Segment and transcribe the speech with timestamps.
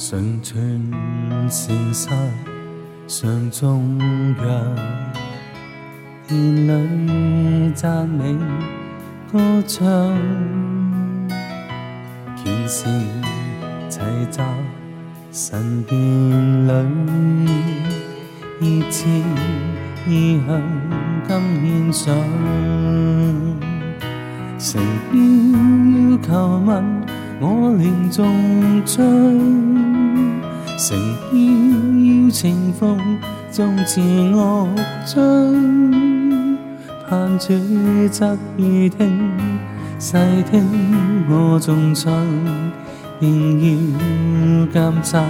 [0.00, 0.58] 上串
[1.50, 2.10] 弦索，
[3.06, 4.34] 上中音，
[6.26, 8.34] 弦里赞美
[9.30, 9.84] 歌唱，
[12.34, 12.90] 弦声
[13.90, 14.00] 齐
[14.30, 14.40] 集
[15.30, 17.42] 神殿里，
[18.80, 19.22] 热情
[20.08, 20.62] 意向
[21.28, 22.16] 今欣上，
[24.58, 26.82] 成要求问
[27.42, 28.24] 我，连颂
[28.86, 29.89] 唱。
[30.80, 30.98] 成
[31.30, 32.96] 篇要清风，
[33.50, 34.66] 纵字恶
[35.04, 35.16] 章，
[37.06, 39.30] 盼这侧耳听，
[39.98, 40.16] 细
[40.50, 42.10] 听我众唱，
[43.20, 43.28] 仍
[43.60, 45.22] 然监察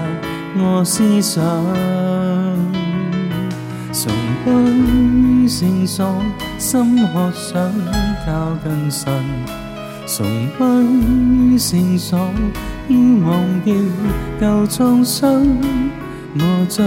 [0.57, 1.43] 我思想，
[3.93, 4.13] 崇
[4.45, 4.51] 不
[5.49, 6.25] 圣爽，
[6.59, 7.73] 心渴想
[8.25, 9.13] 靠近神，
[10.07, 12.33] 崇不圣爽。
[13.25, 13.75] 忘掉
[14.41, 15.47] 旧创伤，
[16.37, 16.85] 我将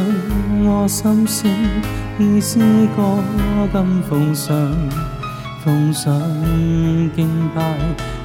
[0.65, 1.49] 我心声
[2.19, 2.59] 已诗
[2.95, 3.19] 歌
[3.71, 4.53] 甘奉上，
[5.63, 6.11] 奉上
[7.15, 7.77] 敬拜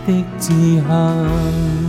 [0.07, 1.88] 的至行。